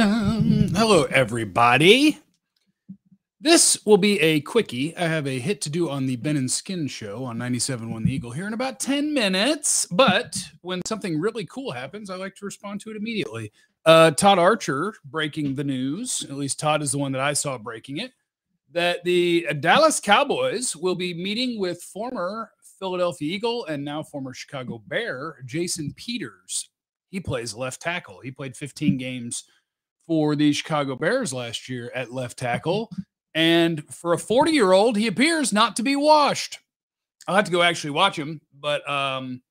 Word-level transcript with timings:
Hello, 0.00 1.08
everybody. 1.10 2.18
This 3.40 3.84
will 3.84 3.96
be 3.96 4.20
a 4.20 4.40
quickie. 4.42 4.96
I 4.96 5.08
have 5.08 5.26
a 5.26 5.40
hit 5.40 5.60
to 5.62 5.70
do 5.70 5.90
on 5.90 6.06
the 6.06 6.14
Ben 6.14 6.36
and 6.36 6.48
Skin 6.48 6.86
show 6.86 7.24
on 7.24 7.36
97.1 7.36 8.04
The 8.04 8.14
Eagle 8.14 8.30
here 8.30 8.46
in 8.46 8.52
about 8.52 8.78
10 8.78 9.12
minutes. 9.12 9.86
But 9.86 10.40
when 10.60 10.82
something 10.86 11.18
really 11.18 11.46
cool 11.46 11.72
happens, 11.72 12.10
I 12.10 12.14
like 12.14 12.36
to 12.36 12.44
respond 12.44 12.80
to 12.82 12.90
it 12.90 12.96
immediately. 12.96 13.50
Uh, 13.84 14.12
Todd 14.12 14.38
Archer 14.38 14.94
breaking 15.04 15.56
the 15.56 15.64
news, 15.64 16.24
at 16.30 16.36
least 16.36 16.60
Todd 16.60 16.80
is 16.80 16.92
the 16.92 16.98
one 16.98 17.10
that 17.10 17.20
I 17.20 17.32
saw 17.32 17.58
breaking 17.58 17.96
it, 17.96 18.12
that 18.70 19.02
the 19.02 19.48
Dallas 19.58 19.98
Cowboys 19.98 20.76
will 20.76 20.94
be 20.94 21.12
meeting 21.12 21.58
with 21.58 21.82
former 21.82 22.52
Philadelphia 22.78 23.34
Eagle 23.34 23.66
and 23.66 23.84
now 23.84 24.04
former 24.04 24.32
Chicago 24.32 24.80
Bear, 24.86 25.42
Jason 25.44 25.92
Peters. 25.96 26.70
He 27.10 27.18
plays 27.18 27.52
left 27.52 27.82
tackle. 27.82 28.20
He 28.20 28.30
played 28.30 28.56
15 28.56 28.96
games 28.96 29.42
for 30.08 30.34
the 30.34 30.52
Chicago 30.52 30.96
Bears 30.96 31.32
last 31.32 31.68
year 31.68 31.92
at 31.94 32.12
left 32.12 32.36
tackle. 32.38 32.90
And 33.34 33.84
for 33.94 34.14
a 34.14 34.18
40 34.18 34.50
year 34.50 34.72
old, 34.72 34.96
he 34.96 35.06
appears 35.06 35.52
not 35.52 35.76
to 35.76 35.84
be 35.84 35.94
washed. 35.94 36.58
I'll 37.28 37.36
have 37.36 37.44
to 37.44 37.52
go 37.52 37.62
actually 37.62 37.90
watch 37.90 38.18
him, 38.18 38.40
but 38.58 38.88
um, 38.90 39.42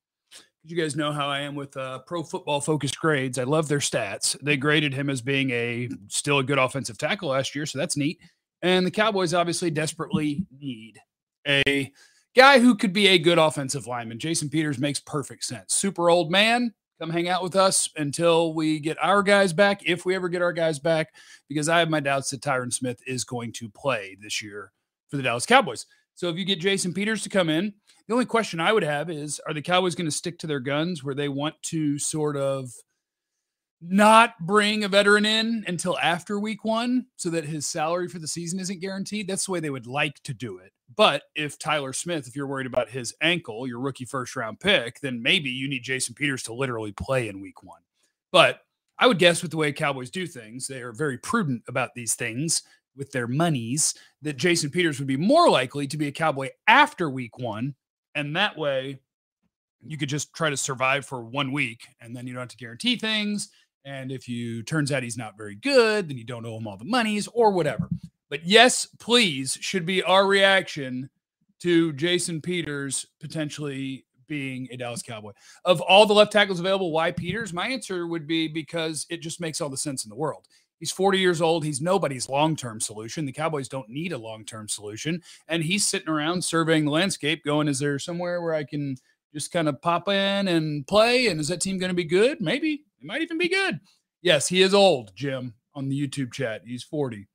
you 0.66 0.76
guys 0.76 0.96
know 0.96 1.13
how 1.13 1.30
I 1.30 1.41
am 1.41 1.55
with 1.55 1.77
uh, 1.77 1.99
pro 1.99 2.23
football 2.23 2.59
focused 2.59 2.99
grades. 2.99 3.38
I 3.40 3.44
love 3.44 3.70
their 3.70 3.77
stats. 3.77 4.35
They 4.41 4.58
graded 4.58 4.94
him 4.94 5.09
as 5.09 5.22
being 5.22 5.52
a 5.52 5.90
still 6.08 6.40
a 6.40 6.44
good 6.44 6.58
offensive 6.58 6.98
tackle 6.98 7.30
last 7.30 7.55
year, 7.55 7.66
so 7.66 7.77
that's 7.77 7.96
neat. 7.96 8.20
And 8.62 8.85
the 8.85 8.91
Cowboys 8.91 9.34
obviously 9.34 9.70
desperately 9.70 10.46
need 10.60 10.99
a 11.48 11.94
guy 12.35 12.60
who 12.60 12.76
could 12.76 12.91
be 12.91 13.08
a 13.08 13.20
good 13.20 13.38
offensive 13.38 13.88
lineman. 13.88 14.20
Jason 14.20 14.49
Peters 14.49 14.80
makes 14.80 14.99
perfect 14.99 15.46
sense. 15.46 15.74
Super 15.74 16.10
old 16.10 16.30
man, 16.30 16.74
come 17.00 17.10
hang 17.10 17.30
out 17.30 17.44
with 17.44 17.56
us 17.56 17.90
until 17.96 18.54
we 18.54 18.80
get 18.80 18.98
our 19.02 19.22
guys 19.22 19.54
back, 19.54 19.82
if 19.86 20.05
we 20.05 20.16
ever 20.16 20.30
get 20.30 20.42
our 20.42 20.54
guys 20.54 20.80
back, 20.80 21.14
because 21.48 21.70
I 21.70 21.80
have 21.80 21.90
my 21.90 22.00
doubts 22.00 22.32
that 22.32 22.42
Tyron 22.42 22.74
Smith 22.74 23.02
is 23.05 23.24
going 23.24 23.52
to 23.54 23.70
play 23.70 24.18
this 24.22 24.41
year 24.41 24.71
for 25.10 25.18
the 25.18 25.24
Dallas 25.24 25.46
Cowboys. 25.46 25.86
So 26.16 26.30
if 26.30 26.38
you 26.38 26.46
get 26.46 26.60
Jason 26.60 26.94
Peters 26.94 27.21
to 27.24 27.30
come 27.30 27.49
in, 27.49 27.74
the 28.08 28.13
only 28.13 28.26
question 28.26 28.60
I 28.60 28.74
would 28.74 28.84
have 28.84 29.10
is 29.10 29.40
are 29.48 29.54
the 29.54 29.62
Cowboys 29.62 29.96
going 29.96 30.10
to 30.10 30.16
stick 30.16 30.40
to 30.40 30.48
their 30.48 30.60
guns 30.60 31.04
where 31.04 31.16
they 31.16 31.30
want 31.30 31.55
to 31.63 31.99
sort 31.99 32.38
of 32.38 32.71
not 33.82 34.34
bring 34.40 34.84
a 34.84 34.88
veteran 34.88 35.26
in 35.26 35.64
until 35.68 35.98
after 36.00 36.40
week 36.40 36.64
one 36.64 37.06
so 37.16 37.30
that 37.30 37.46
his 37.46 37.68
salary 37.68 38.08
for 38.08 38.20
the 38.20 38.28
season 38.28 38.60
isn't 38.60 38.82
guaranteed? 38.82 39.28
That's 39.28 39.46
the 39.46 39.52
way 39.52 39.60
they 39.60 39.70
would 39.70 39.88
like 39.88 40.22
to 40.24 40.34
do 40.34 40.58
it. 40.58 40.72
But 40.96 41.24
if 41.36 41.60
Tyler 41.60 41.94
Smith, 41.94 42.28
if 42.28 42.36
you're 42.36 42.48
worried 42.48 42.68
about 42.68 42.90
his 42.90 43.14
ankle, 43.22 43.68
your 43.68 43.80
rookie 43.80 44.05
first 44.05 44.36
round 44.36 44.60
pick, 44.60 45.00
then 45.02 45.22
maybe 45.22 45.50
you 45.50 45.68
need 45.68 45.84
Jason 45.84 46.16
Peters 46.16 46.44
to 46.44 46.54
literally 46.54 46.92
play 46.92 47.28
in 47.28 47.42
week 47.42 47.62
one. 47.62 47.82
But 48.32 48.62
I 48.98 49.08
would 49.08 49.20
guess 49.20 49.42
with 49.42 49.52
the 49.52 49.58
way 49.58 49.72
Cowboys 49.72 50.10
do 50.10 50.26
things, 50.26 50.68
they 50.68 50.82
are 50.82 50.94
very 50.94 51.18
prudent 51.18 51.64
about 51.68 51.94
these 51.94 52.16
things 52.16 52.64
with 52.96 53.12
their 53.12 53.28
monies, 53.28 53.94
that 54.24 54.38
Jason 54.38 54.72
Peters 54.72 54.98
would 54.98 55.08
be 55.08 55.18
more 55.18 55.50
likely 55.50 55.86
to 55.88 55.98
be 55.98 56.08
a 56.08 56.12
Cowboy 56.12 56.50
after 56.68 57.10
week 57.10 57.38
one. 57.38 57.76
And 58.16 58.36
that 58.36 58.58
way 58.58 59.00
you 59.86 59.98
could 59.98 60.10
just 60.10 60.34
try 60.34 60.50
to 60.50 60.58
survive 60.58 61.05
for 61.05 61.24
one 61.24 61.52
week 61.52 61.88
and 62.02 62.16
then 62.16 62.26
you 62.26 62.34
don't 62.34 62.42
have 62.42 62.50
to 62.50 62.58
guarantee 62.58 62.96
things. 62.96 63.50
And 63.88 64.12
if 64.12 64.28
you 64.28 64.63
turns 64.63 64.91
out 64.91 65.02
he's 65.02 65.18
not 65.18 65.38
very 65.38 65.56
good, 65.56 66.09
then 66.09 66.18
you 66.18 66.25
don't 66.25 66.46
owe 66.46 66.57
him 66.57 66.68
all 66.68 66.75
the 66.75 66.84
monies 66.84 67.30
or 67.30 67.52
whatever. 67.52 67.88
But 68.30 68.46
yes, 68.46 68.85
please 69.00 69.57
should 69.62 69.85
be 69.85 70.03
our 70.03 70.28
reaction 70.28 71.09
to 71.62 71.94
Jason 71.94 72.41
Peters 72.41 73.06
potentially 73.22 74.06
being 74.28 74.68
a 74.72 74.78
Dallas 74.78 75.02
Cowboy. 75.02 75.31
Of 75.63 75.80
all 75.80 76.06
the 76.06 76.13
left 76.13 76.34
tackles 76.34 76.59
available, 76.59 76.91
why 76.91 77.12
Peters? 77.12 77.53
My 77.53 77.69
answer 77.69 78.08
would 78.08 78.28
be 78.28 78.50
because 78.50 79.06
it 79.09 79.22
just 79.22 79.40
makes 79.40 79.62
all 79.62 79.69
the 79.69 79.78
sense 79.78 80.03
in 80.03 80.09
the 80.09 80.18
world. 80.18 80.47
He's 80.80 80.91
40 80.91 81.18
years 81.18 81.41
old. 81.41 81.63
He's 81.63 81.80
nobody's 81.80 82.28
long 82.28 82.58
term 82.58 82.81
solution. 82.81 83.25
The 83.25 83.31
Cowboys 83.31 83.69
don't 83.69 83.90
need 83.90 84.12
a 84.12 84.18
long 84.18 84.44
term 84.44 84.68
solution. 84.68 85.22
And 85.47 85.63
he's 85.63 85.88
sitting 85.88 86.09
around 86.09 86.44
surveying 86.44 86.84
the 86.84 86.91
landscape, 86.91 87.46
going, 87.46 87.69
Is 87.69 87.80
there 87.80 87.97
somewhere 88.00 88.42
where 88.42 88.54
I 88.54 88.66
can 88.66 88.98
just 89.34 89.54
kind 89.54 89.69
of 89.69 89.81
pop 89.81 90.09
in 90.09 90.50
and 90.50 90.86
play? 90.86 91.28
And 91.28 91.40
is 91.40 91.48
that 91.48 91.62
team 91.62 91.78
going 91.78 91.90
to 91.90 91.96
be 91.96 92.04
good? 92.04 92.42
Maybe. 92.42 92.84
It 93.00 93.06
might 93.06 93.22
even 93.22 93.38
be 93.38 93.50
good. 93.50 93.80
Yes, 94.22 94.47
he 94.47 94.62
is 94.62 94.74
old, 94.74 95.12
Jim, 95.16 95.53
on 95.75 95.90
the 95.90 96.08
YouTube 96.08 96.34
chat. 96.34 96.62
He's 96.66 96.84
40 96.84 97.28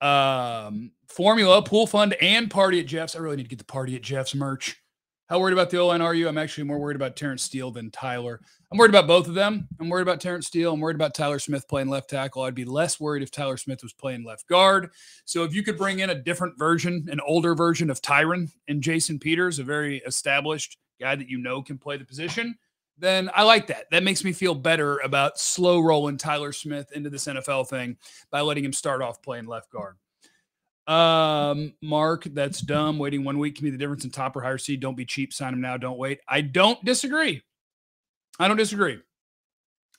um, 0.00 0.92
formula, 1.08 1.62
pool 1.62 1.86
fund, 1.86 2.14
and 2.20 2.50
party 2.50 2.80
at 2.80 2.86
Jeff's. 2.86 3.14
I 3.14 3.18
really 3.18 3.36
need 3.36 3.44
to 3.44 3.48
get 3.48 3.58
the 3.58 3.64
party 3.64 3.96
at 3.96 4.02
Jeff's 4.02 4.34
merch. 4.34 4.76
How 5.28 5.38
worried 5.38 5.52
about 5.52 5.70
the 5.70 5.78
O 5.78 5.86
line 5.86 6.00
are 6.00 6.14
you? 6.14 6.26
I'm 6.26 6.38
actually 6.38 6.64
more 6.64 6.80
worried 6.80 6.96
about 6.96 7.14
Terence 7.14 7.44
Steele 7.44 7.70
than 7.70 7.90
Tyler. 7.92 8.40
I'm 8.72 8.78
worried 8.78 8.90
about 8.90 9.06
both 9.06 9.28
of 9.28 9.34
them. 9.34 9.68
I'm 9.78 9.88
worried 9.88 10.02
about 10.02 10.20
Terence 10.20 10.48
Steele. 10.48 10.72
I'm 10.72 10.80
worried 10.80 10.96
about 10.96 11.14
Tyler 11.14 11.38
Smith 11.38 11.68
playing 11.68 11.88
left 11.88 12.10
tackle. 12.10 12.42
I'd 12.42 12.54
be 12.54 12.64
less 12.64 12.98
worried 12.98 13.22
if 13.22 13.30
Tyler 13.30 13.56
Smith 13.56 13.80
was 13.82 13.92
playing 13.92 14.24
left 14.24 14.48
guard. 14.48 14.90
So 15.26 15.44
if 15.44 15.54
you 15.54 15.62
could 15.62 15.78
bring 15.78 16.00
in 16.00 16.10
a 16.10 16.16
different 16.16 16.58
version, 16.58 17.06
an 17.12 17.20
older 17.20 17.54
version 17.54 17.90
of 17.90 18.02
Tyron 18.02 18.50
and 18.66 18.82
Jason 18.82 19.20
Peters, 19.20 19.60
a 19.60 19.64
very 19.64 19.98
established 19.98 20.78
guy 21.00 21.14
that 21.14 21.28
you 21.28 21.38
know 21.38 21.62
can 21.62 21.78
play 21.78 21.96
the 21.96 22.04
position, 22.04 22.56
then 23.00 23.30
I 23.34 23.42
like 23.42 23.66
that. 23.68 23.86
That 23.90 24.02
makes 24.02 24.24
me 24.24 24.32
feel 24.32 24.54
better 24.54 24.98
about 24.98 25.38
slow 25.38 25.80
rolling 25.80 26.18
Tyler 26.18 26.52
Smith 26.52 26.92
into 26.92 27.10
this 27.10 27.26
NFL 27.26 27.68
thing 27.68 27.96
by 28.30 28.40
letting 28.40 28.64
him 28.64 28.72
start 28.72 29.02
off 29.02 29.22
playing 29.22 29.46
left 29.46 29.70
guard. 29.72 29.96
Um, 30.86 31.74
Mark, 31.82 32.24
that's 32.24 32.60
dumb. 32.60 32.98
Waiting 32.98 33.24
one 33.24 33.38
week 33.38 33.56
can 33.56 33.64
be 33.64 33.70
the 33.70 33.78
difference 33.78 34.04
in 34.04 34.10
top 34.10 34.36
or 34.36 34.42
higher 34.42 34.58
seed. 34.58 34.80
Don't 34.80 34.96
be 34.96 35.04
cheap. 35.04 35.32
Sign 35.32 35.54
him 35.54 35.60
now. 35.60 35.76
Don't 35.76 35.98
wait. 35.98 36.20
I 36.28 36.40
don't 36.40 36.84
disagree. 36.84 37.42
I 38.38 38.48
don't 38.48 38.56
disagree. 38.56 38.98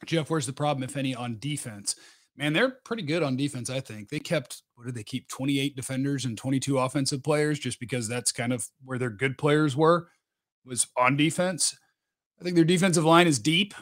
Jeff, 0.06 0.30
where's 0.30 0.48
the 0.48 0.54
problem, 0.54 0.84
if 0.84 0.98
any, 0.98 1.16
on 1.16 1.38
defense? 1.40 1.96
Man, 2.36 2.54
they're 2.54 2.78
pretty 2.84 3.04
good 3.04 3.24
on 3.24 3.36
defense, 3.36 3.70
I 3.70 3.80
think. 3.80 4.10
They 4.10 4.20
kept, 4.20 4.64
what 4.76 4.86
did 4.86 4.96
they 4.96 5.04
keep? 5.04 5.28
28 5.28 5.76
defenders 5.76 6.26
and 6.26 6.38
22 6.38 6.80
offensive 6.80 7.24
players 7.24 7.60
just 7.60 7.80
because 7.80 8.08
that's 8.08 8.32
kind 8.32 8.52
of 8.52 8.68
where 8.84 8.98
their 8.98 9.10
good 9.10 9.38
players 9.38 9.76
were, 9.76 10.08
was 10.66 10.88
on 10.98 11.18
defense. 11.18 11.76
I 12.42 12.44
think 12.44 12.56
their 12.56 12.66
defensive 12.66 13.06
line 13.06 13.28
is 13.28 13.38
deep. 13.38 13.76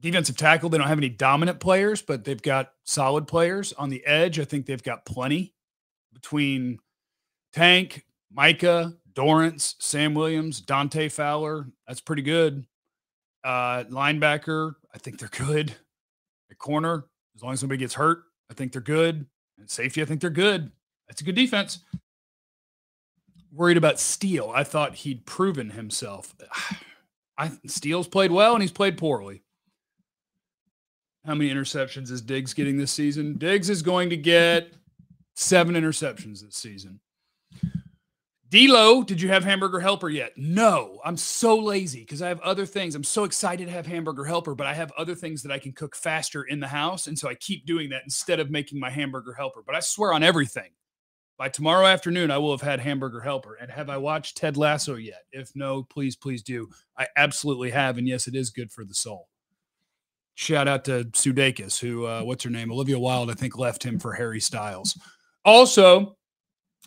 Defensive 0.00 0.38
tackle, 0.38 0.70
they 0.70 0.78
don't 0.78 0.88
have 0.88 0.98
any 0.98 1.10
dominant 1.10 1.60
players, 1.60 2.00
but 2.00 2.24
they've 2.24 2.40
got 2.40 2.72
solid 2.84 3.26
players. 3.26 3.74
On 3.74 3.90
the 3.90 4.04
edge, 4.06 4.40
I 4.40 4.44
think 4.44 4.64
they've 4.64 4.82
got 4.82 5.04
plenty 5.04 5.54
between 6.12 6.78
Tank, 7.52 8.06
Micah, 8.32 8.94
Dorance, 9.12 9.74
Sam 9.78 10.14
Williams, 10.14 10.60
Dante 10.62 11.08
Fowler. 11.08 11.68
That's 11.86 12.00
pretty 12.00 12.22
good. 12.22 12.66
Uh, 13.44 13.84
linebacker, 13.84 14.74
I 14.94 14.98
think 14.98 15.18
they're 15.18 15.28
good. 15.28 15.74
At 16.50 16.58
corner, 16.58 17.04
as 17.36 17.42
long 17.42 17.52
as 17.52 17.60
somebody 17.60 17.78
gets 17.78 17.94
hurt, 17.94 18.24
I 18.50 18.54
think 18.54 18.72
they're 18.72 18.80
good. 18.80 19.26
And 19.58 19.70
safety, 19.70 20.00
I 20.00 20.06
think 20.06 20.22
they're 20.22 20.30
good. 20.30 20.72
That's 21.06 21.20
a 21.20 21.24
good 21.24 21.34
defense. 21.34 21.80
Worried 23.52 23.76
about 23.76 24.00
Steele. 24.00 24.50
I 24.54 24.64
thought 24.64 24.96
he'd 24.96 25.26
proven 25.26 25.70
himself. 25.70 26.34
I 27.36 27.50
Steele's 27.66 28.08
played 28.08 28.30
well 28.30 28.54
and 28.54 28.62
he's 28.62 28.72
played 28.72 28.98
poorly. 28.98 29.42
How 31.24 31.34
many 31.34 31.50
interceptions 31.50 32.10
is 32.10 32.20
Diggs 32.20 32.52
getting 32.52 32.76
this 32.76 32.92
season? 32.92 33.38
Diggs 33.38 33.70
is 33.70 33.82
going 33.82 34.10
to 34.10 34.16
get 34.16 34.72
seven 35.34 35.74
interceptions 35.74 36.42
this 36.42 36.56
season. 36.56 37.00
D'Lo, 38.50 39.02
did 39.02 39.20
you 39.20 39.28
have 39.30 39.42
hamburger 39.42 39.80
helper 39.80 40.08
yet? 40.08 40.32
No, 40.36 41.00
I'm 41.04 41.16
so 41.16 41.58
lazy 41.58 42.00
because 42.00 42.22
I 42.22 42.28
have 42.28 42.40
other 42.42 42.66
things. 42.66 42.94
I'm 42.94 43.02
so 43.02 43.24
excited 43.24 43.66
to 43.66 43.72
have 43.72 43.84
hamburger 43.84 44.24
helper, 44.24 44.54
but 44.54 44.66
I 44.68 44.74
have 44.74 44.92
other 44.96 45.16
things 45.16 45.42
that 45.42 45.50
I 45.50 45.58
can 45.58 45.72
cook 45.72 45.96
faster 45.96 46.44
in 46.44 46.60
the 46.60 46.68
house, 46.68 47.08
and 47.08 47.18
so 47.18 47.28
I 47.28 47.34
keep 47.34 47.66
doing 47.66 47.88
that 47.90 48.04
instead 48.04 48.38
of 48.38 48.50
making 48.50 48.78
my 48.78 48.90
hamburger 48.90 49.32
helper. 49.32 49.62
But 49.66 49.74
I 49.74 49.80
swear 49.80 50.12
on 50.12 50.22
everything, 50.22 50.70
by 51.36 51.48
tomorrow 51.48 51.86
afternoon, 51.86 52.30
I 52.30 52.38
will 52.38 52.52
have 52.52 52.60
had 52.60 52.80
hamburger 52.80 53.20
helper. 53.20 53.56
And 53.60 53.70
have 53.70 53.90
I 53.90 53.96
watched 53.96 54.36
Ted 54.36 54.56
Lasso 54.56 54.94
yet? 54.94 55.22
If 55.32 55.50
no, 55.54 55.82
please, 55.82 56.16
please 56.16 56.42
do. 56.42 56.68
I 56.96 57.08
absolutely 57.16 57.70
have, 57.70 57.98
and 57.98 58.06
yes, 58.06 58.26
it 58.28 58.34
is 58.34 58.50
good 58.50 58.70
for 58.70 58.84
the 58.84 58.94
soul. 58.94 59.28
Shout 60.36 60.66
out 60.66 60.84
to 60.86 61.04
Sudeikis, 61.12 61.78
who 61.78 62.06
uh, 62.06 62.22
what's 62.22 62.44
her 62.44 62.50
name? 62.50 62.72
Olivia 62.72 62.98
Wilde, 62.98 63.30
I 63.30 63.34
think, 63.34 63.56
left 63.56 63.84
him 63.84 63.98
for 63.98 64.12
Harry 64.12 64.40
Styles. 64.40 64.98
Also, 65.44 66.16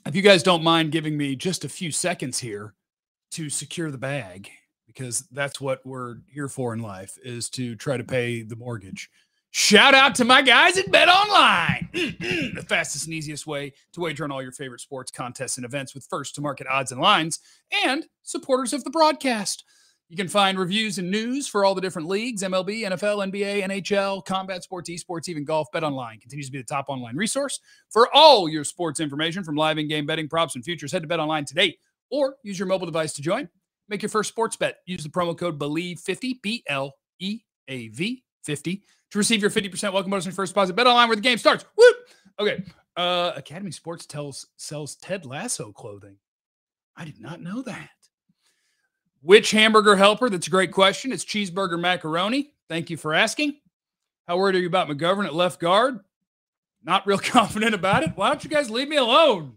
if 0.05 0.15
you 0.15 0.21
guys 0.21 0.43
don't 0.43 0.63
mind 0.63 0.91
giving 0.91 1.17
me 1.17 1.35
just 1.35 1.63
a 1.63 1.69
few 1.69 1.91
seconds 1.91 2.39
here 2.39 2.73
to 3.31 3.49
secure 3.49 3.91
the 3.91 3.97
bag, 3.97 4.49
because 4.85 5.21
that's 5.31 5.61
what 5.61 5.85
we're 5.85 6.17
here 6.29 6.49
for 6.49 6.73
in 6.73 6.81
life, 6.81 7.17
is 7.23 7.49
to 7.51 7.75
try 7.75 7.97
to 7.97 8.03
pay 8.03 8.41
the 8.41 8.55
mortgage. 8.55 9.09
Shout 9.51 9.95
out 9.95 10.13
to 10.15 10.25
my 10.25 10.41
guys 10.41 10.77
at 10.77 10.91
Bet 10.91 11.07
Online, 11.09 11.89
the 11.93 12.65
fastest 12.67 13.05
and 13.05 13.13
easiest 13.13 13.47
way 13.47 13.73
to 13.93 14.01
wager 14.01 14.23
on 14.23 14.31
all 14.31 14.41
your 14.41 14.51
favorite 14.51 14.81
sports 14.81 15.09
contests 15.09 15.57
and 15.57 15.65
events 15.65 15.95
with 15.95 16.05
first 16.05 16.35
to 16.35 16.41
market 16.41 16.67
odds 16.67 16.91
and 16.91 17.01
lines, 17.01 17.39
and 17.85 18.05
supporters 18.23 18.73
of 18.73 18.83
the 18.83 18.89
broadcast. 18.89 19.63
You 20.09 20.15
can 20.15 20.27
find 20.27 20.57
reviews 20.57 20.99
and 20.99 21.11
news 21.11 21.47
for 21.47 21.65
all 21.65 21.75
the 21.75 21.81
different 21.81 22.07
leagues 22.07 22.43
MLB, 22.43 22.83
NFL, 22.83 23.29
NBA, 23.31 23.63
NHL, 23.63 24.23
combat 24.25 24.63
sports, 24.63 24.89
esports, 24.89 25.27
even 25.27 25.43
golf. 25.43 25.67
Bet 25.73 25.83
Online 25.83 26.19
continues 26.19 26.45
to 26.47 26.51
be 26.51 26.59
the 26.59 26.63
top 26.63 26.85
online 26.87 27.17
resource 27.17 27.59
for 27.89 28.13
all 28.15 28.47
your 28.47 28.63
sports 28.63 28.99
information 28.99 29.43
from 29.43 29.55
live 29.55 29.77
in 29.77 29.87
game 29.87 30.05
betting, 30.05 30.29
props, 30.29 30.55
and 30.55 30.63
futures. 30.63 30.91
Head 30.91 31.01
to 31.01 31.07
Bet 31.07 31.19
Online 31.19 31.43
today 31.45 31.77
or 32.09 32.35
use 32.43 32.57
your 32.57 32.67
mobile 32.67 32.85
device 32.85 33.13
to 33.13 33.21
join. 33.21 33.49
Make 33.89 34.01
your 34.01 34.09
first 34.09 34.29
sports 34.29 34.55
bet. 34.55 34.77
Use 34.85 35.03
the 35.03 35.09
promo 35.09 35.37
code 35.37 35.59
BLEAV50, 35.59 36.41
B 36.41 36.63
L 36.67 36.93
E 37.19 37.41
A 37.67 37.89
V 37.89 38.23
50 38.43 38.83
to 39.11 39.17
receive 39.17 39.41
your 39.41 39.51
50% 39.51 39.93
welcome 39.93 40.11
bonus 40.11 40.25
on 40.25 40.31
your 40.31 40.35
first 40.35 40.53
deposit. 40.53 40.75
Bet 40.75 40.87
online 40.87 41.07
where 41.07 41.15
the 41.15 41.21
game 41.21 41.37
starts. 41.37 41.65
Woo! 41.77 41.85
Okay. 42.39 42.63
Uh, 42.95 43.31
Academy 43.35 43.71
Sports 43.71 44.05
tells 44.05 44.47
sells 44.57 44.95
Ted 44.95 45.25
Lasso 45.25 45.71
clothing. 45.71 46.17
I 46.95 47.05
did 47.05 47.19
not 47.21 47.41
know 47.41 47.61
that. 47.61 47.89
Which 49.21 49.51
hamburger 49.51 49.95
helper? 49.95 50.29
That's 50.29 50.47
a 50.47 50.51
great 50.51 50.71
question. 50.71 51.11
It's 51.11 51.25
cheeseburger 51.25 51.79
macaroni. 51.79 52.53
Thank 52.69 52.89
you 52.89 52.97
for 52.97 53.13
asking. 53.13 53.55
How 54.27 54.37
worried 54.37 54.55
are 54.55 54.59
you 54.59 54.67
about 54.67 54.89
McGovern 54.89 55.25
at 55.25 55.33
left 55.33 55.59
guard? 55.59 55.99
Not 56.83 57.07
real 57.07 57.17
confident 57.19 57.73
about 57.73 58.03
it. 58.03 58.11
Why 58.15 58.29
don't 58.29 58.43
you 58.43 58.49
guys 58.49 58.69
leave 58.69 58.87
me 58.87 58.97
alone? 58.97 59.53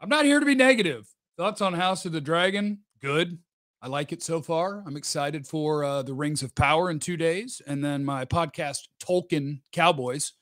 I'm 0.00 0.08
not 0.08 0.24
here 0.24 0.40
to 0.40 0.46
be 0.46 0.54
negative. 0.54 1.08
Thoughts 1.36 1.60
on 1.60 1.74
House 1.74 2.04
of 2.04 2.12
the 2.12 2.20
Dragon? 2.20 2.80
Good. 3.00 3.38
I 3.84 3.88
like 3.88 4.12
it 4.12 4.22
so 4.22 4.40
far. 4.40 4.84
I'm 4.86 4.96
excited 4.96 5.44
for 5.44 5.82
uh, 5.82 6.02
the 6.02 6.14
Rings 6.14 6.44
of 6.44 6.54
Power 6.54 6.88
in 6.88 7.00
two 7.00 7.16
days, 7.16 7.60
and 7.66 7.84
then 7.84 8.04
my 8.04 8.24
podcast 8.24 8.86
Tolkien 9.00 9.58
Cowboys. 9.72 10.34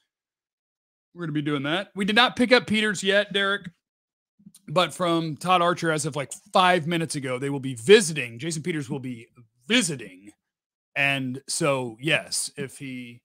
We're 1.15 1.21
going 1.21 1.31
to 1.31 1.33
be 1.33 1.41
doing 1.43 1.63
that. 1.63 1.89
We 1.95 2.05
did 2.05 2.17
not 2.17 2.37
pick 2.37 2.53
up 2.53 2.67
Peters 2.67 3.03
yet, 3.03 3.33
Derek, 3.33 3.71
but 4.69 4.93
from 4.93 5.39
Todd 5.39 5.63
Archer, 5.63 5.91
as 5.91 6.05
of 6.05 6.17
like 6.17 6.31
five 6.53 6.87
minutes 6.87 7.17
ago, 7.17 7.39
they 7.39 7.49
will 7.49 7.61
be 7.61 7.75
visiting. 7.77 8.39
Jason 8.39 8.63
Peters 8.63 8.91
will 8.91 9.01
be 9.01 9.29
visiting, 9.67 10.33
and 10.95 11.41
so 11.49 11.97
yes, 11.99 12.51
if 12.59 12.77
he 12.77 13.23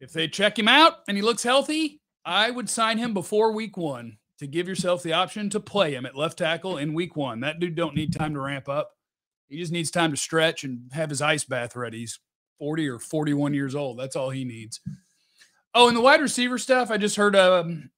if 0.00 0.14
they 0.14 0.28
check 0.28 0.58
him 0.58 0.66
out 0.66 1.00
and 1.08 1.16
he 1.16 1.22
looks 1.22 1.42
healthy, 1.42 2.00
I 2.24 2.50
would 2.50 2.70
sign 2.70 2.96
him 2.96 3.12
before 3.12 3.52
Week 3.52 3.76
One 3.76 4.16
to 4.38 4.46
give 4.46 4.66
yourself 4.66 5.02
the 5.02 5.12
option 5.12 5.50
to 5.50 5.60
play 5.60 5.94
him 5.94 6.06
at 6.06 6.16
left 6.16 6.38
tackle 6.38 6.78
in 6.78 6.94
Week 6.94 7.16
One. 7.16 7.40
That 7.40 7.60
dude 7.60 7.74
don't 7.74 7.94
need 7.94 8.14
time 8.14 8.32
to 8.32 8.40
ramp 8.40 8.66
up 8.70 8.92
he 9.48 9.58
just 9.58 9.72
needs 9.72 9.90
time 9.90 10.10
to 10.10 10.16
stretch 10.16 10.64
and 10.64 10.90
have 10.92 11.10
his 11.10 11.22
ice 11.22 11.44
bath 11.44 11.76
ready. 11.76 12.00
He's 12.00 12.18
40 12.58 12.88
or 12.88 12.98
41 12.98 13.54
years 13.54 13.74
old. 13.74 13.98
That's 13.98 14.16
all 14.16 14.30
he 14.30 14.44
needs. 14.44 14.80
Oh, 15.74 15.88
and 15.88 15.96
the 15.96 16.00
wide 16.00 16.20
receiver 16.20 16.58
stuff, 16.58 16.90
I 16.90 16.96
just 16.96 17.16
heard 17.16 17.36
um 17.36 17.90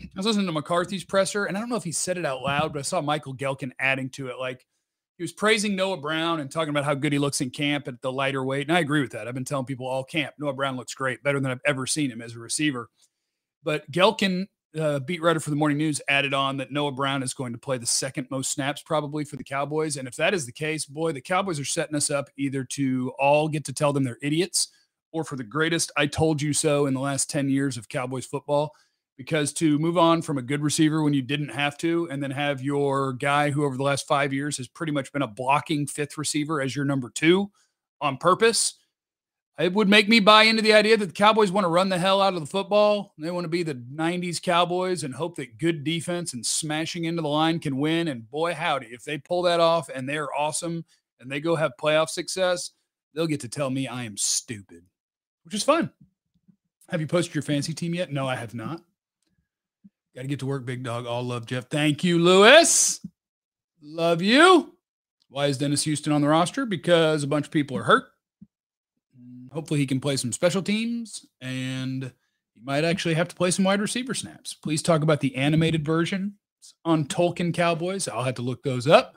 I 0.00 0.08
was 0.16 0.26
listening 0.26 0.46
to 0.46 0.52
McCarthy's 0.52 1.04
presser, 1.04 1.44
and 1.44 1.56
I 1.56 1.60
don't 1.60 1.68
know 1.68 1.76
if 1.76 1.84
he 1.84 1.92
said 1.92 2.16
it 2.16 2.24
out 2.24 2.42
loud, 2.42 2.72
but 2.72 2.78
I 2.78 2.82
saw 2.82 3.00
Michael 3.00 3.34
Gehlken 3.34 3.72
adding 3.78 4.08
to 4.10 4.28
it. 4.28 4.38
Like 4.38 4.66
he 5.18 5.24
was 5.24 5.32
praising 5.32 5.76
Noah 5.76 5.98
Brown 5.98 6.40
and 6.40 6.50
talking 6.50 6.70
about 6.70 6.84
how 6.84 6.94
good 6.94 7.12
he 7.12 7.18
looks 7.18 7.40
in 7.40 7.50
camp 7.50 7.88
at 7.88 8.00
the 8.00 8.10
lighter 8.10 8.42
weight. 8.42 8.68
And 8.68 8.76
I 8.76 8.80
agree 8.80 9.02
with 9.02 9.12
that. 9.12 9.28
I've 9.28 9.34
been 9.34 9.44
telling 9.44 9.66
people 9.66 9.86
all 9.86 10.04
camp, 10.04 10.34
Noah 10.38 10.54
Brown 10.54 10.76
looks 10.76 10.94
great, 10.94 11.22
better 11.22 11.38
than 11.40 11.50
I've 11.50 11.60
ever 11.66 11.86
seen 11.86 12.10
him 12.10 12.22
as 12.22 12.34
a 12.34 12.38
receiver. 12.38 12.88
But 13.62 13.90
Gehlken 13.90 14.46
uh, 14.78 15.00
beat 15.00 15.22
writer 15.22 15.40
for 15.40 15.50
the 15.50 15.56
morning 15.56 15.78
news 15.78 16.00
added 16.08 16.32
on 16.32 16.56
that 16.58 16.70
Noah 16.70 16.92
Brown 16.92 17.22
is 17.22 17.34
going 17.34 17.52
to 17.52 17.58
play 17.58 17.78
the 17.78 17.86
second 17.86 18.28
most 18.30 18.52
snaps 18.52 18.82
probably 18.82 19.24
for 19.24 19.36
the 19.36 19.44
Cowboys. 19.44 19.96
And 19.96 20.06
if 20.06 20.16
that 20.16 20.34
is 20.34 20.46
the 20.46 20.52
case, 20.52 20.86
boy, 20.86 21.12
the 21.12 21.20
Cowboys 21.20 21.58
are 21.58 21.64
setting 21.64 21.96
us 21.96 22.10
up 22.10 22.30
either 22.36 22.64
to 22.64 23.12
all 23.18 23.48
get 23.48 23.64
to 23.64 23.72
tell 23.72 23.92
them 23.92 24.04
they're 24.04 24.18
idiots 24.22 24.68
or 25.12 25.24
for 25.24 25.36
the 25.36 25.44
greatest 25.44 25.90
I 25.96 26.06
told 26.06 26.40
you 26.40 26.52
so 26.52 26.86
in 26.86 26.94
the 26.94 27.00
last 27.00 27.28
10 27.30 27.48
years 27.48 27.76
of 27.76 27.88
Cowboys 27.88 28.26
football. 28.26 28.72
Because 29.16 29.52
to 29.54 29.78
move 29.78 29.98
on 29.98 30.22
from 30.22 30.38
a 30.38 30.42
good 30.42 30.62
receiver 30.62 31.02
when 31.02 31.12
you 31.12 31.20
didn't 31.20 31.50
have 31.50 31.76
to, 31.78 32.08
and 32.10 32.22
then 32.22 32.30
have 32.30 32.62
your 32.62 33.12
guy 33.12 33.50
who 33.50 33.66
over 33.66 33.76
the 33.76 33.82
last 33.82 34.08
five 34.08 34.32
years 34.32 34.56
has 34.56 34.66
pretty 34.66 34.92
much 34.92 35.12
been 35.12 35.20
a 35.20 35.26
blocking 35.26 35.86
fifth 35.86 36.16
receiver 36.16 36.62
as 36.62 36.74
your 36.74 36.86
number 36.86 37.10
two 37.10 37.50
on 38.00 38.16
purpose 38.16 38.79
it 39.60 39.74
would 39.74 39.88
make 39.88 40.08
me 40.08 40.20
buy 40.20 40.44
into 40.44 40.62
the 40.62 40.72
idea 40.72 40.96
that 40.96 41.06
the 41.06 41.12
Cowboys 41.12 41.52
want 41.52 41.64
to 41.64 41.68
run 41.68 41.90
the 41.90 41.98
hell 41.98 42.22
out 42.22 42.34
of 42.34 42.40
the 42.40 42.46
football. 42.46 43.12
They 43.18 43.30
want 43.30 43.44
to 43.44 43.48
be 43.48 43.62
the 43.62 43.74
90s 43.74 44.40
Cowboys 44.40 45.04
and 45.04 45.14
hope 45.14 45.36
that 45.36 45.58
good 45.58 45.84
defense 45.84 46.32
and 46.32 46.44
smashing 46.44 47.04
into 47.04 47.20
the 47.20 47.28
line 47.28 47.58
can 47.58 47.76
win. 47.76 48.08
And 48.08 48.28
boy, 48.30 48.54
howdy, 48.54 48.86
if 48.86 49.04
they 49.04 49.18
pull 49.18 49.42
that 49.42 49.60
off 49.60 49.90
and 49.90 50.08
they're 50.08 50.34
awesome 50.34 50.84
and 51.18 51.30
they 51.30 51.40
go 51.40 51.56
have 51.56 51.72
playoff 51.80 52.08
success, 52.08 52.70
they'll 53.12 53.26
get 53.26 53.40
to 53.40 53.48
tell 53.48 53.68
me 53.68 53.86
I 53.86 54.04
am 54.04 54.16
stupid, 54.16 54.84
which 55.44 55.54
is 55.54 55.62
fun. 55.62 55.90
Have 56.88 57.00
you 57.00 57.06
posted 57.06 57.34
your 57.34 57.42
fancy 57.42 57.74
team 57.74 57.94
yet? 57.94 58.10
No, 58.10 58.26
I 58.26 58.36
have 58.36 58.54
not. 58.54 58.82
Got 60.14 60.22
to 60.22 60.28
get 60.28 60.40
to 60.40 60.46
work, 60.46 60.64
big 60.64 60.82
dog. 60.82 61.06
All 61.06 61.22
love, 61.22 61.46
Jeff. 61.46 61.68
Thank 61.68 62.02
you, 62.02 62.18
Lewis. 62.18 63.04
Love 63.82 64.22
you. 64.22 64.74
Why 65.28 65.46
is 65.46 65.58
Dennis 65.58 65.84
Houston 65.84 66.12
on 66.12 66.22
the 66.22 66.28
roster? 66.28 66.66
Because 66.66 67.22
a 67.22 67.28
bunch 67.28 67.46
of 67.46 67.52
people 67.52 67.76
are 67.76 67.84
hurt 67.84 68.04
hopefully 69.52 69.80
he 69.80 69.86
can 69.86 70.00
play 70.00 70.16
some 70.16 70.32
special 70.32 70.62
teams 70.62 71.26
and 71.40 72.12
he 72.54 72.60
might 72.62 72.84
actually 72.84 73.14
have 73.14 73.28
to 73.28 73.36
play 73.36 73.50
some 73.50 73.64
wide 73.64 73.80
receiver 73.80 74.14
snaps. 74.14 74.54
Please 74.54 74.82
talk 74.82 75.02
about 75.02 75.20
the 75.20 75.36
animated 75.36 75.84
version 75.84 76.34
on 76.84 77.04
Tolkien 77.04 77.54
Cowboys. 77.54 78.08
I'll 78.08 78.24
have 78.24 78.34
to 78.36 78.42
look 78.42 78.62
those 78.62 78.86
up. 78.86 79.16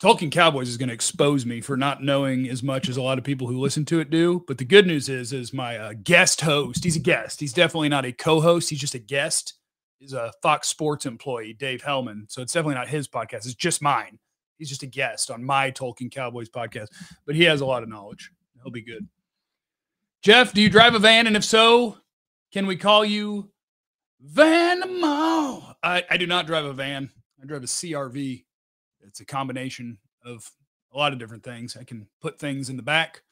Tolkien 0.00 0.30
Cowboys 0.30 0.68
is 0.68 0.76
going 0.76 0.88
to 0.88 0.94
expose 0.94 1.44
me 1.44 1.60
for 1.60 1.76
not 1.76 2.04
knowing 2.04 2.48
as 2.48 2.62
much 2.62 2.88
as 2.88 2.96
a 2.96 3.02
lot 3.02 3.18
of 3.18 3.24
people 3.24 3.48
who 3.48 3.58
listen 3.58 3.84
to 3.86 3.98
it 3.98 4.10
do. 4.10 4.44
But 4.46 4.58
the 4.58 4.64
good 4.64 4.86
news 4.86 5.08
is, 5.08 5.32
is 5.32 5.52
my 5.52 5.76
uh, 5.76 5.94
guest 6.04 6.40
host. 6.40 6.84
He's 6.84 6.94
a 6.94 7.00
guest. 7.00 7.40
He's 7.40 7.52
definitely 7.52 7.88
not 7.88 8.04
a 8.04 8.12
co-host. 8.12 8.70
He's 8.70 8.78
just 8.78 8.94
a 8.94 9.00
guest. 9.00 9.54
He's 9.98 10.12
a 10.12 10.32
Fox 10.40 10.68
Sports 10.68 11.04
employee, 11.04 11.52
Dave 11.52 11.82
Helman. 11.82 12.26
So 12.28 12.42
it's 12.42 12.52
definitely 12.52 12.76
not 12.76 12.86
his 12.86 13.08
podcast. 13.08 13.46
It's 13.46 13.54
just 13.54 13.82
mine. 13.82 14.20
He's 14.56 14.68
just 14.68 14.84
a 14.84 14.86
guest 14.86 15.32
on 15.32 15.42
my 15.42 15.72
Tolkien 15.72 16.12
Cowboys 16.12 16.48
podcast. 16.48 16.88
But 17.26 17.34
he 17.34 17.42
has 17.44 17.60
a 17.60 17.66
lot 17.66 17.82
of 17.82 17.88
knowledge. 17.88 18.30
He'll 18.62 18.70
be 18.70 18.82
good. 18.82 19.08
Jeff, 20.22 20.52
do 20.52 20.60
you 20.60 20.68
drive 20.68 20.94
a 20.94 20.98
van? 20.98 21.26
And 21.26 21.36
if 21.36 21.44
so, 21.44 21.98
can 22.52 22.66
we 22.66 22.76
call 22.76 23.04
you 23.04 23.50
Vanamo? 24.34 25.76
I, 25.82 26.04
I 26.10 26.16
do 26.16 26.26
not 26.26 26.46
drive 26.46 26.64
a 26.64 26.72
van. 26.72 27.10
I 27.40 27.46
drive 27.46 27.62
a 27.62 27.66
CRV. 27.66 28.44
It's 29.00 29.20
a 29.20 29.24
combination 29.24 29.98
of 30.24 30.50
a 30.92 30.98
lot 30.98 31.12
of 31.12 31.18
different 31.18 31.44
things. 31.44 31.76
I 31.76 31.84
can 31.84 32.08
put 32.20 32.38
things 32.38 32.68
in 32.68 32.76
the 32.76 32.82
back, 32.82 33.22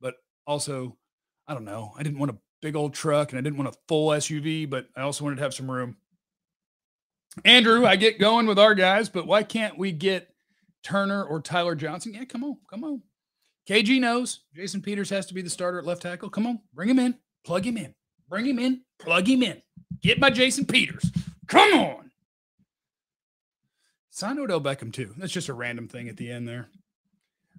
but 0.00 0.14
also, 0.46 0.96
I 1.46 1.54
don't 1.54 1.64
know. 1.64 1.92
I 1.98 2.02
didn't 2.02 2.20
want 2.20 2.30
a 2.30 2.38
big 2.62 2.76
old 2.76 2.94
truck 2.94 3.30
and 3.30 3.38
I 3.38 3.42
didn't 3.42 3.58
want 3.58 3.74
a 3.74 3.78
full 3.88 4.10
SUV, 4.10 4.68
but 4.68 4.88
I 4.96 5.02
also 5.02 5.24
wanted 5.24 5.36
to 5.36 5.42
have 5.42 5.54
some 5.54 5.70
room. 5.70 5.96
Andrew, 7.44 7.84
I 7.84 7.96
get 7.96 8.18
going 8.18 8.46
with 8.46 8.58
our 8.58 8.74
guys, 8.74 9.08
but 9.08 9.26
why 9.26 9.42
can't 9.42 9.78
we 9.78 9.92
get 9.92 10.28
Turner 10.82 11.24
or 11.24 11.40
Tyler 11.40 11.74
Johnson? 11.74 12.14
Yeah, 12.14 12.24
come 12.24 12.44
on, 12.44 12.56
come 12.70 12.84
on. 12.84 13.02
KG 13.68 14.00
knows 14.00 14.40
Jason 14.54 14.80
Peters 14.80 15.10
has 15.10 15.26
to 15.26 15.34
be 15.34 15.42
the 15.42 15.50
starter 15.50 15.78
at 15.78 15.84
left 15.84 16.00
tackle. 16.00 16.30
Come 16.30 16.46
on, 16.46 16.60
bring 16.72 16.88
him 16.88 16.98
in, 16.98 17.18
plug 17.44 17.66
him 17.66 17.76
in, 17.76 17.94
bring 18.26 18.46
him 18.46 18.58
in, 18.58 18.80
plug 18.98 19.28
him 19.28 19.42
in. 19.42 19.60
Get 20.00 20.18
my 20.18 20.30
Jason 20.30 20.64
Peters. 20.64 21.10
Come 21.48 21.74
on. 21.74 22.10
Sign 24.10 24.38
Odell 24.38 24.62
Beckham 24.62 24.90
too. 24.90 25.12
That's 25.18 25.32
just 25.32 25.50
a 25.50 25.54
random 25.54 25.86
thing 25.86 26.08
at 26.08 26.16
the 26.16 26.30
end 26.30 26.48
there. 26.48 26.68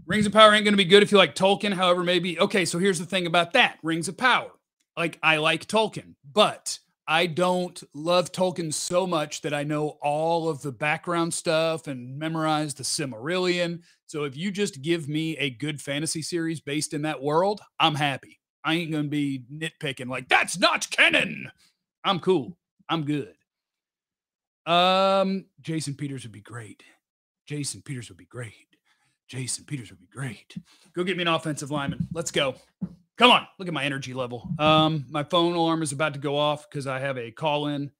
Rings 0.08 0.26
of 0.26 0.34
Power 0.34 0.54
ain't 0.54 0.64
going 0.64 0.74
to 0.74 0.78
be 0.78 0.86
good 0.86 1.04
if 1.04 1.12
you 1.12 1.18
like 1.20 1.36
Tolkien. 1.36 1.74
However, 1.74 2.04
maybe 2.04 2.40
okay. 2.40 2.66
So 2.66 2.80
here's 2.80 3.00
the 3.00 3.06
thing 3.06 3.28
about 3.28 3.54
that 3.54 3.78
Rings 3.84 4.08
of 4.08 4.18
Power. 4.18 4.50
Like 4.98 5.20
I 5.22 5.38
like 5.38 5.68
Tolkien, 5.68 6.16
but 6.34 6.80
I 7.08 7.28
don't 7.28 7.82
love 7.94 8.32
Tolkien 8.32 8.74
so 8.74 9.06
much 9.06 9.42
that 9.42 9.54
I 9.54 9.64
know 9.64 10.00
all 10.02 10.50
of 10.50 10.64
the 10.64 10.72
background 10.72 11.36
stuff 11.36 11.88
and 11.88 12.18
memorize 12.18 12.74
the 12.74 12.84
Silmarillion. 12.84 13.82
So 14.10 14.24
if 14.24 14.36
you 14.36 14.50
just 14.50 14.82
give 14.82 15.08
me 15.08 15.38
a 15.38 15.52
good 15.52 15.80
fantasy 15.80 16.24
series 16.24 16.60
based 16.60 16.96
in 16.96 17.04
that 17.04 17.22
world, 17.22 17.62
I'm 17.80 17.94
happy. 17.94 18.40
I 18.66 18.74
ain't 18.74 18.90
going 18.90 19.04
to 19.04 19.10
be 19.10 19.44
nitpicking 19.54 20.10
like 20.10 20.28
that's 20.28 20.58
not 20.58 20.90
canon. 20.90 21.52
I'm 22.04 22.20
cool. 22.20 22.58
I'm 22.90 23.06
good. 23.06 23.36
Um 24.66 25.46
Jason 25.62 25.94
Peters 25.94 26.24
would 26.24 26.32
be 26.32 26.42
great. 26.42 26.84
Jason 27.46 27.84
Peters 27.84 28.10
would 28.10 28.18
be 28.18 28.26
great. 28.26 28.54
Jason 29.28 29.64
Peters 29.66 29.92
would 29.92 30.00
be 30.00 30.08
great. 30.08 30.58
Go 30.94 31.04
get 31.04 31.16
me 31.16 31.22
an 31.22 31.28
offensive 31.28 31.70
lineman. 31.70 32.08
Let's 32.12 32.32
go. 32.32 32.56
Come 33.18 33.30
on, 33.30 33.48
look 33.60 33.68
at 33.68 33.74
my 33.76 33.84
energy 33.84 34.14
level. 34.14 34.50
Um, 34.58 35.06
my 35.10 35.24
phone 35.24 35.54
alarm 35.54 35.84
is 35.84 35.92
about 35.92 36.14
to 36.16 36.20
go 36.20 36.36
off 36.36 36.68
because 36.70 36.88
I 36.88 37.00
have 37.00 37.18
a 37.18 37.30
call 37.32 37.68
in 37.68 37.92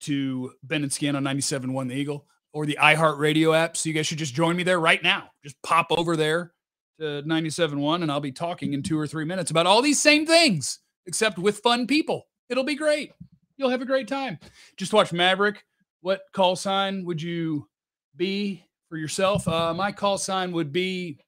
to 0.00 0.52
Ben 0.62 0.82
and 0.82 0.92
Skin 0.92 1.14
on 1.14 1.24
97.1 1.24 1.88
The 1.88 1.94
Eagle 1.94 2.26
or 2.52 2.66
the 2.66 2.78
iHeartRadio 2.80 3.56
app. 3.56 3.76
So 3.76 3.88
you 3.88 3.94
guys 3.94 4.06
should 4.06 4.18
just 4.18 4.34
join 4.34 4.56
me 4.56 4.62
there 4.62 4.80
right 4.80 5.02
now. 5.02 5.30
Just 5.42 5.60
pop 5.62 5.86
over 5.90 6.16
there 6.16 6.52
to 7.00 7.22
97.1 7.22 8.02
and 8.02 8.12
I'll 8.12 8.20
be 8.20 8.32
talking 8.32 8.74
in 8.74 8.82
two 8.82 8.98
or 8.98 9.06
three 9.06 9.24
minutes 9.24 9.50
about 9.50 9.66
all 9.66 9.82
these 9.82 10.00
same 10.00 10.26
things, 10.26 10.78
except 11.06 11.38
with 11.38 11.58
fun 11.58 11.86
people. 11.86 12.26
It'll 12.48 12.64
be 12.64 12.74
great. 12.74 13.12
You'll 13.56 13.70
have 13.70 13.82
a 13.82 13.86
great 13.86 14.08
time. 14.08 14.38
Just 14.76 14.92
watch 14.92 15.12
Maverick. 15.12 15.64
What 16.00 16.22
call 16.32 16.56
sign 16.56 17.04
would 17.04 17.22
you 17.22 17.68
be 18.16 18.64
for 18.88 18.96
yourself? 18.96 19.46
Uh, 19.46 19.72
my 19.72 19.92
call 19.92 20.18
sign 20.18 20.52
would 20.52 20.72
be 20.72 21.18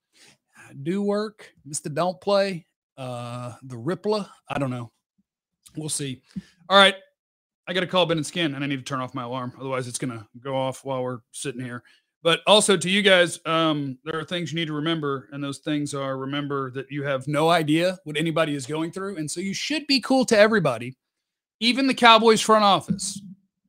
do 0.83 1.03
work, 1.03 1.53
Mr. 1.69 1.93
Don't 1.93 2.21
Play, 2.21 2.67
uh, 2.99 3.53
the 3.63 3.77
Rippler. 3.77 4.29
I 4.49 4.59
don't 4.59 4.71
know. 4.71 4.91
We'll 5.77 5.89
see. 5.89 6.23
All 6.69 6.77
right. 6.77 6.95
I 7.67 7.73
got 7.73 7.81
to 7.81 7.87
call 7.87 8.07
Ben 8.07 8.19
and 8.19 8.27
Skin 8.27 8.55
and 8.55 8.63
I 8.63 8.67
need 8.67 8.77
to 8.77 8.83
turn 8.83 9.01
off 9.01 9.15
my 9.15 9.23
alarm. 9.23 9.53
Otherwise, 9.59 9.89
it's 9.89 9.99
going 9.99 10.11
to 10.11 10.27
go 10.41 10.57
off 10.57 10.85
while 10.85 11.03
we're 11.03 11.21
sitting 11.33 11.65
here. 11.65 11.83
But 12.23 12.41
also 12.47 12.77
to 12.77 12.89
you 12.89 13.03
guys, 13.03 13.39
um, 13.45 13.99
there 14.05 14.19
are 14.19 14.25
things 14.25 14.51
you 14.51 14.57
need 14.57 14.69
to 14.69 14.73
remember. 14.75 15.29
And 15.33 15.45
those 15.45 15.59
things 15.59 15.95
are 15.95 16.17
remember 16.17 16.71
that 16.73 16.91
you 16.91 17.03
have 17.05 17.29
no 17.29 17.51
idea 17.51 17.99
what 18.05 18.17
anybody 18.17 18.55
is 18.55 18.67
going 18.67 18.93
through. 18.93 19.17
And 19.17 19.31
so 19.31 19.41
you 19.41 19.55
should 19.55 19.87
be 19.87 20.01
cool 20.01 20.25
to 20.27 20.39
everybody, 20.39 20.97
even 21.61 21.87
the 21.87 21.95
Cowboys 21.95 22.41
front 22.41 22.65
office, 22.65 23.21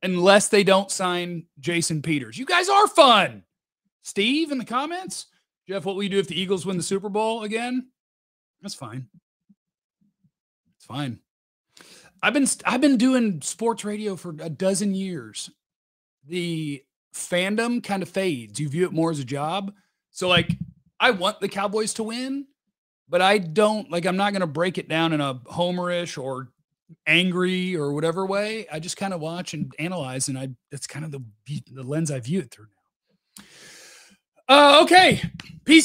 unless 0.02 0.48
they 0.48 0.64
don't 0.64 0.90
sign 0.90 1.44
Jason 1.60 2.00
Peters. 2.00 2.38
You 2.38 2.46
guys 2.46 2.68
are 2.68 2.88
fun. 2.88 3.44
Steve 4.02 4.52
in 4.52 4.58
the 4.58 4.64
comments. 4.64 5.26
Jeff, 5.68 5.84
what 5.84 5.96
will 5.96 6.02
you 6.02 6.08
do 6.08 6.18
if 6.18 6.28
the 6.28 6.40
Eagles 6.40 6.64
win 6.64 6.76
the 6.76 6.82
Super 6.82 7.08
Bowl 7.08 7.42
again? 7.42 7.88
That's 8.62 8.74
fine. 8.74 9.08
It's 10.76 10.86
fine. 10.86 11.18
I've 12.22 12.32
been 12.32 12.46
I've 12.64 12.80
been 12.80 12.96
doing 12.96 13.40
sports 13.42 13.84
radio 13.84 14.16
for 14.16 14.30
a 14.40 14.50
dozen 14.50 14.94
years. 14.94 15.50
The 16.26 16.82
fandom 17.14 17.82
kind 17.82 18.02
of 18.02 18.08
fades. 18.08 18.58
You 18.58 18.68
view 18.68 18.84
it 18.86 18.92
more 18.92 19.10
as 19.10 19.20
a 19.20 19.24
job. 19.24 19.72
So 20.10 20.28
like 20.28 20.56
I 20.98 21.10
want 21.10 21.40
the 21.40 21.48
Cowboys 21.48 21.94
to 21.94 22.02
win, 22.02 22.46
but 23.08 23.22
I 23.22 23.38
don't 23.38 23.90
like 23.90 24.06
I'm 24.06 24.16
not 24.16 24.32
going 24.32 24.40
to 24.40 24.46
break 24.46 24.78
it 24.78 24.88
down 24.88 25.12
in 25.12 25.20
a 25.20 25.34
homerish 25.34 26.22
or 26.22 26.48
angry 27.06 27.76
or 27.76 27.92
whatever 27.92 28.24
way. 28.24 28.66
I 28.72 28.78
just 28.78 28.96
kind 28.96 29.12
of 29.12 29.20
watch 29.20 29.54
and 29.54 29.72
analyze 29.78 30.28
and 30.28 30.38
I 30.38 30.48
that's 30.70 30.86
kind 30.86 31.04
of 31.04 31.12
the 31.12 31.22
the 31.72 31.82
lens 31.82 32.10
I 32.10 32.20
view 32.20 32.40
it 32.40 32.50
through 32.50 32.66
now. 32.66 33.44
Uh 34.48 34.82
okay. 34.84 35.20
Peace 35.64 35.84